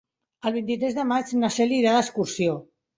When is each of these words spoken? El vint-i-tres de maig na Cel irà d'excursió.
El 0.49 0.55
vint-i-tres 0.55 0.97
de 1.01 1.07
maig 1.13 1.37
na 1.45 1.53
Cel 1.59 1.79
irà 1.79 1.95
d'excursió. 2.01 2.63